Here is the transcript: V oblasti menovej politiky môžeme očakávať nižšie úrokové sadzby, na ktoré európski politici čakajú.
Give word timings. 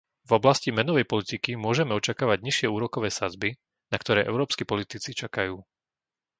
V 0.25 0.31
oblasti 0.37 0.69
menovej 0.79 1.05
politiky 1.13 1.51
môžeme 1.65 1.93
očakávať 1.99 2.37
nižšie 2.47 2.67
úrokové 2.77 3.09
sadzby, 3.17 3.49
na 3.93 3.97
ktoré 4.01 4.19
európski 4.31 4.63
politici 4.71 5.09
čakajú. 5.21 5.55